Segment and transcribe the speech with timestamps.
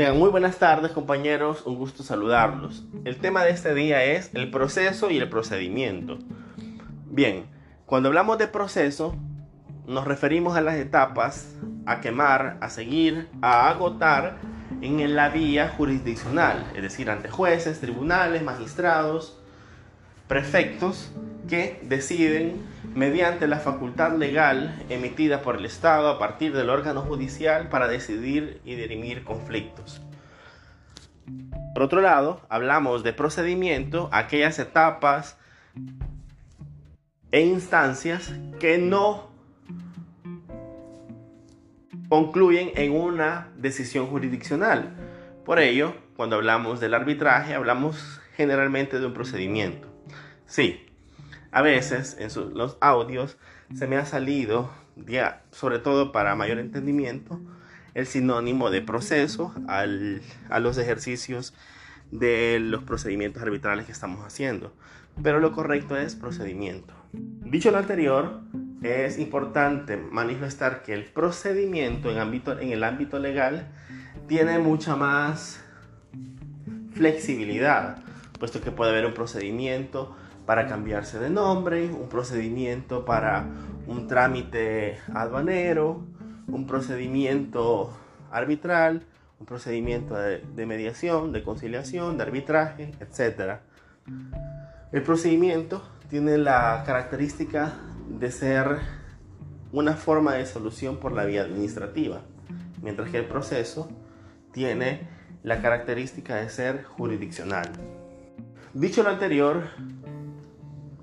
[0.00, 2.86] Tengan muy buenas tardes compañeros, un gusto saludarlos.
[3.04, 6.16] El tema de este día es el proceso y el procedimiento.
[7.04, 7.44] Bien,
[7.84, 9.14] cuando hablamos de proceso,
[9.86, 11.54] nos referimos a las etapas
[11.84, 14.38] a quemar, a seguir, a agotar
[14.80, 19.38] en la vía jurisdiccional, es decir, ante jueces, tribunales, magistrados,
[20.28, 21.12] prefectos
[21.50, 22.62] que deciden
[22.94, 28.60] mediante la facultad legal emitida por el Estado a partir del órgano judicial para decidir
[28.64, 30.00] y dirimir conflictos.
[31.74, 35.36] Por otro lado, hablamos de procedimiento, aquellas etapas
[37.32, 39.30] e instancias que no
[42.08, 44.96] concluyen en una decisión jurisdiccional.
[45.44, 49.88] Por ello, cuando hablamos del arbitraje, hablamos generalmente de un procedimiento.
[50.46, 50.89] Sí,
[51.52, 53.36] a veces en los audios
[53.74, 54.70] se me ha salido,
[55.50, 57.40] sobre todo para mayor entendimiento,
[57.94, 61.54] el sinónimo de proceso a los ejercicios
[62.10, 64.72] de los procedimientos arbitrales que estamos haciendo.
[65.22, 66.94] Pero lo correcto es procedimiento.
[67.12, 68.40] Dicho lo anterior,
[68.82, 73.68] es importante manifestar que el procedimiento en, ámbito, en el ámbito legal
[74.28, 75.60] tiene mucha más
[76.94, 77.98] flexibilidad,
[78.38, 80.16] puesto que puede haber un procedimiento
[80.50, 83.46] para cambiarse de nombre, un procedimiento para
[83.86, 86.04] un trámite aduanero,
[86.48, 87.96] un procedimiento
[88.32, 89.06] arbitral,
[89.38, 93.60] un procedimiento de, de mediación, de conciliación, de arbitraje, etc.
[94.90, 97.74] El procedimiento tiene la característica
[98.08, 98.80] de ser
[99.70, 102.22] una forma de solución por la vía administrativa,
[102.82, 103.88] mientras que el proceso
[104.50, 105.06] tiene
[105.44, 107.70] la característica de ser jurisdiccional.
[108.72, 109.64] Dicho lo anterior,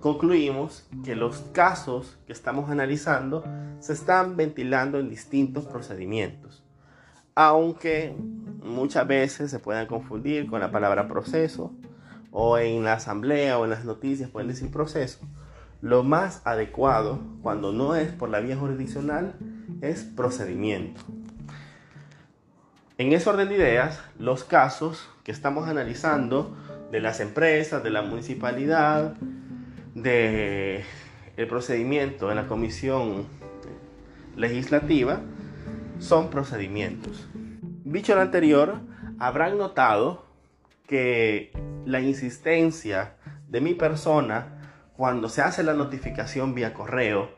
[0.00, 3.44] concluimos que los casos que estamos analizando
[3.78, 6.64] se están ventilando en distintos procedimientos,
[7.34, 8.14] aunque
[8.62, 11.72] muchas veces se puedan confundir con la palabra proceso
[12.32, 15.20] o en la asamblea o en las noticias pueden decir proceso.
[15.82, 19.34] Lo más adecuado cuando no es por la vía jurisdiccional
[19.80, 21.00] es procedimiento.
[22.98, 26.54] En ese orden de ideas, los casos que estamos analizando
[26.90, 29.14] de las empresas, de la municipalidad,
[30.02, 30.84] de
[31.36, 33.26] el procedimiento en la comisión
[34.36, 35.20] legislativa
[35.98, 37.28] son procedimientos.
[37.84, 38.80] Dicho lo anterior,
[39.18, 40.26] habrán notado
[40.86, 41.52] que
[41.84, 43.16] la insistencia
[43.48, 44.60] de mi persona
[44.96, 47.30] cuando se hace la notificación vía correo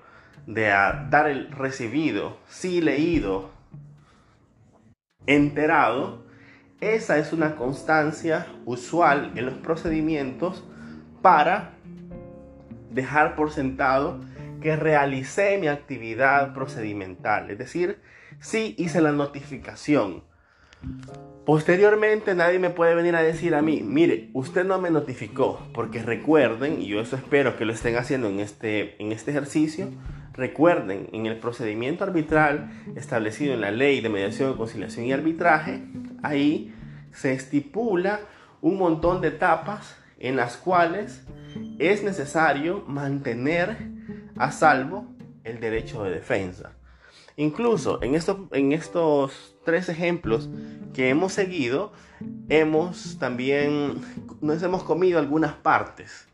[0.46, 3.50] de dar el recibido, sí leído,
[5.26, 6.24] enterado,
[6.80, 10.64] esa es una constancia usual en los procedimientos
[11.22, 11.74] para
[12.92, 14.20] dejar por sentado
[14.60, 17.98] que realicé mi actividad procedimental, es decir,
[18.41, 20.22] sí hice la notificación.
[21.44, 26.00] Posteriormente nadie me puede venir a decir a mí, mire, usted no me notificó, porque
[26.03, 29.88] recuerden, y yo eso espero que lo estén haciendo en este, en este ejercicio,
[30.34, 35.82] recuerden, en el procedimiento arbitral establecido en la ley de mediación, conciliación y arbitraje,
[36.22, 36.72] ahí
[37.12, 38.20] se estipula
[38.60, 41.26] un montón de etapas en las cuales
[41.78, 43.77] es necesario mantener
[44.37, 45.06] a salvo
[45.44, 46.72] el derecho de defensa.
[47.37, 48.15] Incluso en,
[48.53, 50.50] en estos tres ejemplos
[50.93, 51.93] que hemos seguido,
[52.49, 54.00] hemos también,
[54.41, 56.28] nos hemos comido algunas partes,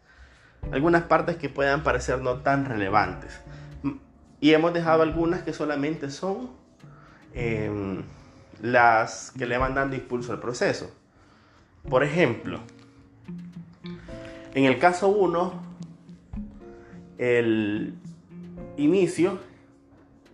[0.73, 3.41] algunas partes que puedan parecer no tan relevantes.
[4.41, 6.51] Y hemos dejado algunas que solamente son
[7.35, 8.03] em,
[8.61, 10.93] las que le van dando impulso al proceso.
[11.89, 12.61] Por ejemplo,
[14.55, 15.53] en el caso 1,
[17.19, 17.95] el
[18.77, 19.39] inicio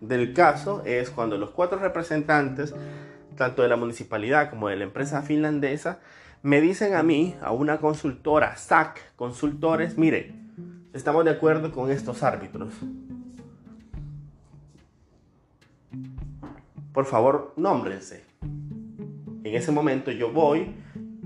[0.01, 2.75] del caso es cuando los cuatro representantes,
[3.37, 6.01] tanto de la municipalidad como de la empresa finlandesa,
[6.43, 10.35] me dicen a mí, a una consultora, SAC, consultores, mire,
[10.93, 12.75] estamos de acuerdo con estos árbitros.
[16.93, 18.25] Por favor, nómbrense.
[18.43, 20.75] En ese momento yo voy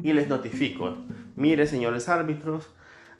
[0.02, 0.96] y les notifico,
[1.36, 2.72] mire señores árbitros,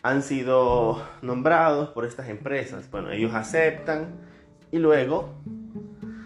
[0.03, 2.91] han sido nombrados por estas empresas.
[2.91, 4.15] Bueno, ellos aceptan
[4.71, 5.35] y luego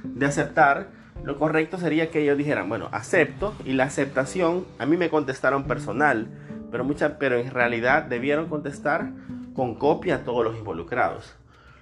[0.04, 0.90] de aceptar,
[1.24, 5.64] lo correcto sería que ellos dijeran, bueno, acepto y la aceptación, a mí me contestaron
[5.64, 6.28] personal,
[6.70, 9.10] pero, mucha, pero en realidad debieron contestar
[9.54, 11.34] con copia a todos los involucrados.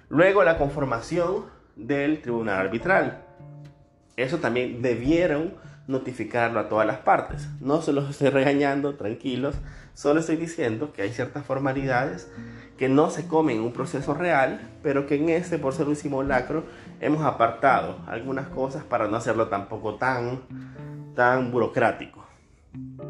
[0.09, 1.45] Luego la conformación
[1.75, 3.23] del tribunal arbitral.
[4.17, 5.53] Eso también debieron
[5.87, 7.49] notificarlo a todas las partes.
[7.59, 9.55] No se los estoy regañando, tranquilos.
[9.93, 12.31] Solo estoy diciendo que hay ciertas formalidades
[12.77, 15.95] que no se comen en un proceso real, pero que en este, por ser un
[15.95, 16.63] simulacro,
[16.99, 20.41] hemos apartado algunas cosas para no hacerlo tampoco tan,
[21.15, 22.25] tan burocrático.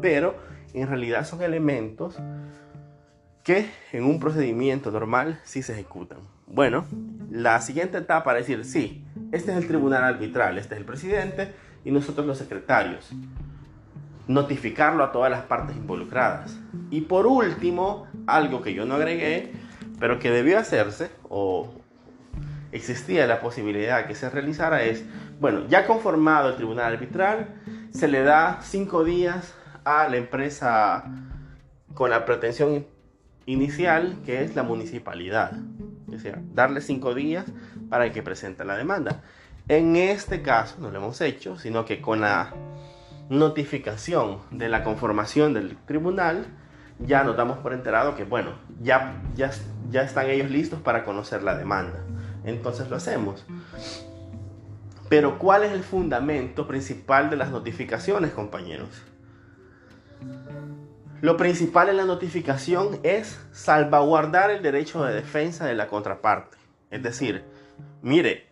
[0.00, 0.34] pero
[0.74, 2.18] en realidad son elementos
[3.44, 6.18] que en un procedimiento normal sí se ejecutan.
[6.46, 6.84] Bueno,
[7.30, 11.52] la siguiente etapa es decir, sí, este es el tribunal arbitral, este es el presidente
[11.84, 13.10] y nosotros los secretarios.
[14.28, 16.56] Notificarlo a todas las partes involucradas.
[16.90, 19.52] Y por último, algo que yo no agregué,
[19.98, 21.72] pero que debió hacerse o
[22.72, 25.04] existía la posibilidad que se realizara es,
[25.38, 27.48] bueno, ya conformado el tribunal arbitral,
[27.90, 29.54] se le da cinco días
[29.84, 31.04] a la empresa
[31.94, 32.86] con la pretensión
[33.46, 35.52] inicial, que es la municipalidad.
[36.14, 37.46] O sea, darle cinco días
[37.88, 39.22] para que presente la demanda.
[39.68, 42.52] En este caso no lo hemos hecho, sino que con la
[43.32, 46.46] notificación de la conformación del tribunal,
[46.98, 48.50] ya nos damos por enterado que, bueno,
[48.80, 49.50] ya, ya,
[49.90, 52.04] ya están ellos listos para conocer la demanda.
[52.44, 53.46] Entonces lo hacemos.
[55.08, 59.02] Pero ¿cuál es el fundamento principal de las notificaciones, compañeros?
[61.22, 66.58] Lo principal en la notificación es salvaguardar el derecho de defensa de la contraparte.
[66.90, 67.44] Es decir,
[68.02, 68.48] mire,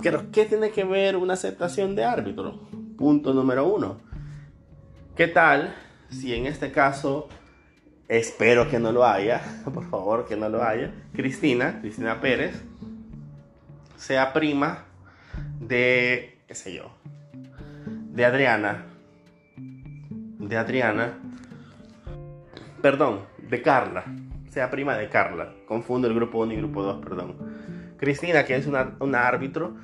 [0.00, 2.60] ¿qué tiene que ver una aceptación de árbitro?
[3.02, 3.96] Punto número uno.
[5.16, 5.74] ¿Qué tal
[6.08, 7.28] si en este caso,
[8.06, 9.42] espero que no lo haya,
[9.74, 12.62] por favor que no lo haya, Cristina, Cristina Pérez,
[13.96, 14.84] sea prima
[15.58, 16.92] de, qué sé yo,
[17.82, 18.86] de Adriana,
[19.56, 21.18] de Adriana,
[22.82, 24.04] perdón, de Carla,
[24.48, 27.96] sea prima de Carla, confundo el grupo 1 y grupo 2, perdón.
[27.98, 29.74] Cristina, que es una, una árbitro,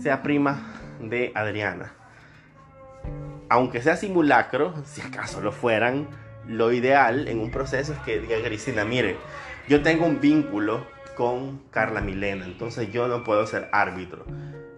[0.00, 1.97] sea prima de Adriana.
[3.48, 6.08] Aunque sea simulacro, si acaso lo fueran,
[6.46, 9.16] lo ideal en un proceso es que diga Cristina, mire,
[9.68, 10.86] yo tengo un vínculo
[11.16, 14.24] con Carla Milena, entonces yo no puedo ser árbitro.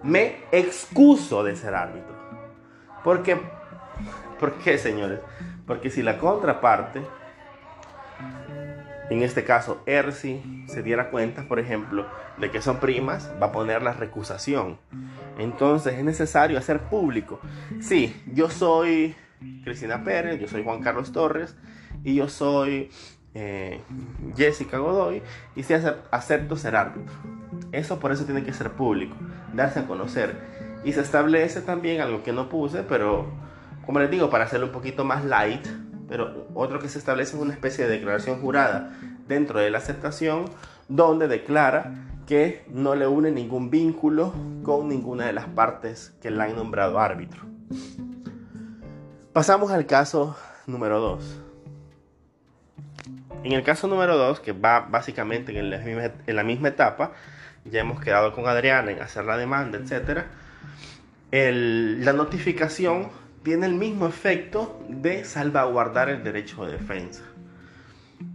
[0.02, 2.14] Me excuso de ser árbitro.
[3.04, 3.38] Porque,
[4.38, 5.20] ¿Por qué, señores?
[5.66, 7.02] Porque si la contraparte
[9.10, 12.06] en este caso Ersi se diera cuenta, por ejemplo,
[12.38, 14.78] de que son primas, va a poner la recusación.
[15.36, 17.40] Entonces es necesario hacer público.
[17.80, 19.16] Sí, yo soy
[19.64, 21.56] Cristina Pérez, yo soy Juan Carlos Torres
[22.04, 22.90] y yo soy
[23.34, 23.80] eh,
[24.36, 25.22] Jessica Godoy
[25.56, 25.74] y si
[26.10, 27.14] acepto ser árbitro.
[27.72, 29.16] Eso por eso tiene que ser público,
[29.52, 30.36] darse a conocer.
[30.84, 33.26] Y se establece también algo que no puse, pero
[33.84, 35.66] como les digo, para hacerlo un poquito más light,
[36.10, 38.92] pero otro que se establece es una especie de declaración jurada
[39.28, 40.46] dentro de la aceptación
[40.88, 41.94] donde declara
[42.26, 44.34] que no le une ningún vínculo
[44.64, 47.42] con ninguna de las partes que la han nombrado árbitro.
[49.32, 50.36] Pasamos al caso
[50.66, 51.42] número 2.
[53.44, 57.12] En el caso número 2, que va básicamente en la, misma, etapa,
[57.64, 60.24] ya hemos quedado con Adriana en hacer la demanda, etc.
[61.30, 67.22] la notificación tiene el mismo efecto de salvaguardar el derecho de defensa.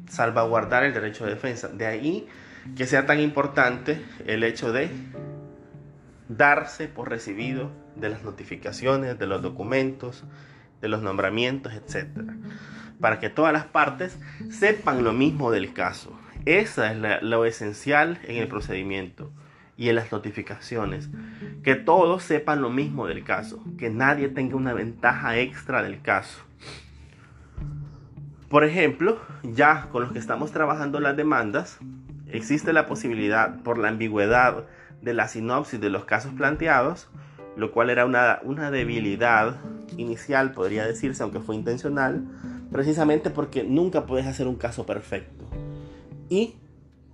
[0.10, 1.68] Salvaguardar el derecho de defensa.
[1.68, 2.28] De ahí
[2.76, 4.90] que sea tan importante el hecho de
[6.28, 10.24] darse por recibido de las notificaciones, de los documentos,
[10.82, 12.08] de los nombramientos, etc.
[13.00, 14.18] Para que todas las partes
[14.50, 16.18] sepan lo mismo del caso.
[16.46, 19.32] Esa es lo esencial en el procedimiento
[19.78, 21.10] y en las notificaciones.
[21.64, 26.40] Que todos sepan lo mismo del caso, que nadie tenga una ventaja extra del caso.
[28.50, 31.80] Por ejemplo, ya con los que estamos trabajando las demandas,
[32.28, 34.66] existe la posibilidad por la ambigüedad
[35.02, 37.10] de la sinopsis de los casos planteados,
[37.58, 39.58] lo cual era una, una debilidad
[39.98, 42.24] inicial, podría decirse, aunque fue intencional,
[42.72, 45.46] precisamente porque nunca puedes hacer un caso perfecto.
[46.30, 46.56] Y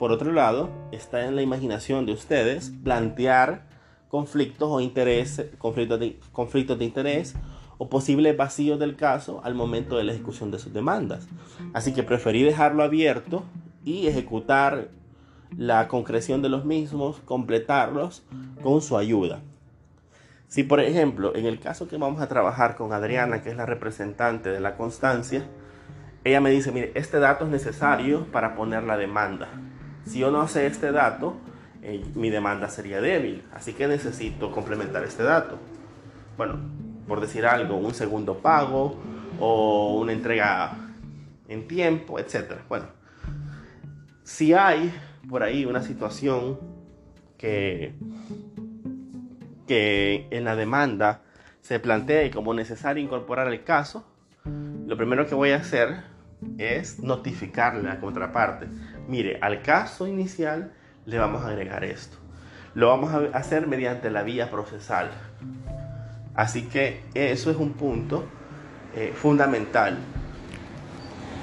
[0.01, 3.67] por otro lado, está en la imaginación de ustedes plantear
[4.08, 7.36] conflictos o intereses, conflictos de, conflictos de interés
[7.77, 11.27] o posibles vacíos del caso al momento de la ejecución de sus demandas.
[11.74, 13.43] Así que preferí dejarlo abierto
[13.86, 14.88] y ejecutar
[15.55, 18.24] la concreción de los mismos, completarlos
[18.63, 19.41] con su ayuda.
[20.48, 23.67] Si por ejemplo, en el caso que vamos a trabajar con Adriana, que es la
[23.67, 25.46] representante de la constancia,
[26.24, 29.48] ella me dice, mire, este dato es necesario para poner la demanda.
[30.05, 31.38] Si yo no sé este dato,
[31.81, 33.43] eh, mi demanda sería débil.
[33.53, 35.58] Así que necesito complementar este dato.
[36.38, 36.60] Bueno,
[37.08, 38.96] por decir algo, un segundo pago
[39.39, 40.77] o una entrega
[41.48, 42.53] en tiempo, etc.
[42.70, 42.86] Bueno,
[44.24, 44.93] si hay
[45.29, 46.60] por ahí una situación
[47.38, 47.96] que,
[49.67, 51.22] que en la demanda
[51.62, 54.05] se plantee como necesario incorporar el caso,
[54.88, 56.03] lo primero que voy a hacer
[56.57, 58.67] es notificarle a la contraparte.
[59.07, 60.74] Mire, al caso inicial
[61.05, 62.17] le vamos a agregar esto.
[62.74, 65.10] Lo vamos a hacer mediante la vía procesal.
[66.33, 68.25] Así que eso es un punto
[68.95, 69.98] eh, fundamental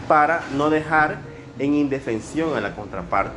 [0.09, 1.19] para no dejar
[1.59, 3.37] en indefensión a la contraparte.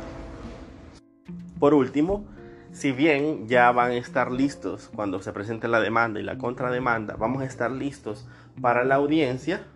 [1.58, 2.24] Por último,
[2.72, 7.16] si bien ya van a estar listos cuando se presente la demanda y la contrademanda,
[7.16, 8.26] vamos a estar listos
[8.60, 9.66] para la audiencia.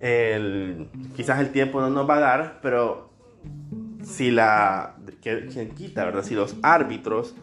[0.00, 3.10] Quizás el tiempo no nos va a dar, pero
[4.02, 4.96] si la
[5.76, 6.24] quita, ¿verdad?
[6.24, 7.34] Si los árbitros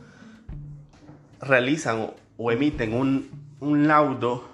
[1.40, 4.48] realizan o emiten un, un laudo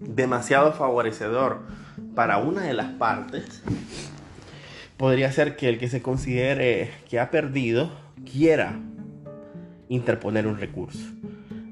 [0.00, 1.60] demasiado favorecedor
[2.14, 3.62] para una de las partes,
[4.96, 7.90] podría ser que el que se considere que ha perdido
[8.30, 8.78] quiera
[9.88, 11.04] interponer un recurso.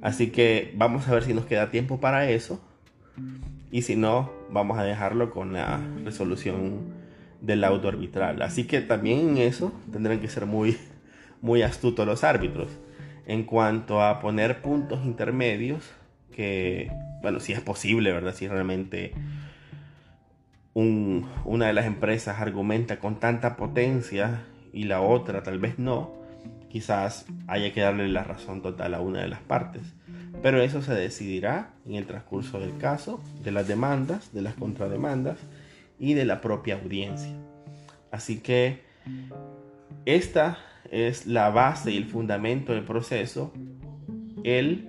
[0.03, 2.61] Así que vamos a ver si nos queda tiempo para eso.
[3.73, 6.93] Y si no, vamos a dejarlo con la resolución
[7.41, 8.43] del auto arbitral.
[8.43, 10.77] Así que también en eso tendrán que ser muy,
[11.41, 12.69] muy astutos los árbitros.
[13.27, 15.91] En cuanto a poner puntos intermedios,
[16.33, 18.35] que, bueno, si es posible, ¿verdad?
[18.35, 19.15] Si realmente
[20.75, 26.22] una de las empresas argumenta con tanta potencia y la otra tal vez no,
[26.73, 29.83] quizás haya que darle la razón total a una de las partes.
[30.43, 35.39] Pero eso se decidirá en el transcurso del caso, de las demandas, de las contrademandas
[35.99, 37.35] y de la propia audiencia.
[38.11, 38.81] Así que
[40.07, 40.59] esta
[40.91, 43.53] es la base y el fundamento del proceso,
[44.43, 44.89] el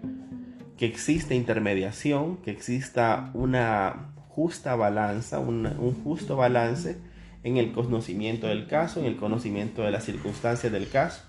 [0.78, 5.68] que existe intermediación, que exista una justa balanza, un,
[6.06, 6.98] justo balance
[7.44, 11.24] en el conocimiento del caso, en el conocimiento de las circunstancias del caso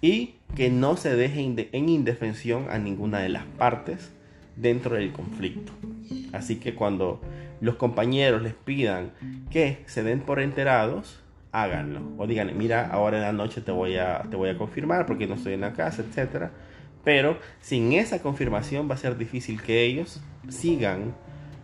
[0.00, 1.40] y que no se deje
[1.72, 4.12] en indefensión a ninguna de las partes
[4.56, 5.72] dentro del conflicto.
[6.32, 7.20] Así que cuando
[7.60, 9.12] los compañeros les pidan
[9.50, 11.20] que se den por enterados,
[11.52, 12.00] háganlo.
[12.18, 15.26] O digan, mira, ahora en la noche te voy a, te voy a confirmar porque
[15.26, 16.50] no estoy en la casa, etc.
[17.04, 21.14] Pero sin esa confirmación va a ser difícil que ellos sigan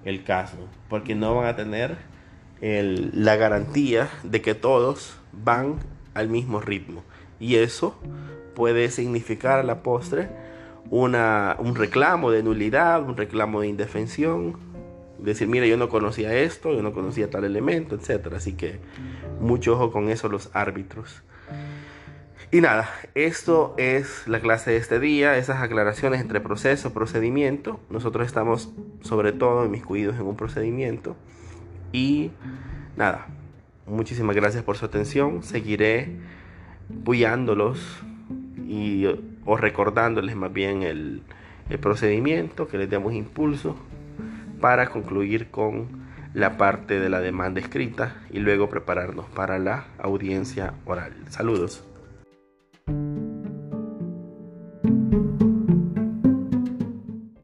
[0.04, 0.56] el caso,
[0.88, 1.96] porque no van a tener
[2.60, 5.76] la garantía de que todos van
[6.14, 7.02] al mismo ritmo.
[7.42, 7.96] Y eso
[8.54, 10.28] puede significar a la postre
[10.90, 14.56] una, un reclamo de nulidad, un reclamo de indefensión.
[15.18, 18.28] Decir, mira, yo no conocía esto, yo no conocía tal elemento, etc.
[18.36, 18.78] Así que
[19.40, 21.24] mucho ojo con eso los árbitros.
[22.52, 27.80] Y nada, esto es la clase de este día, esas aclaraciones entre proceso, procedimiento.
[27.90, 28.70] Nosotros estamos
[29.00, 31.16] sobre todo inmiscuidos en un procedimiento.
[31.90, 32.30] Y
[32.96, 33.26] nada,
[33.84, 35.42] muchísimas gracias por su atención.
[35.42, 36.20] Seguiré
[37.04, 37.78] puyándolos
[38.66, 39.06] y
[39.44, 41.22] o recordándoles más bien el,
[41.70, 43.76] el procedimiento, que les demos impulso
[44.60, 46.02] para concluir con
[46.34, 51.12] la parte de la demanda escrita y luego prepararnos para la audiencia oral.
[51.28, 51.84] Saludos.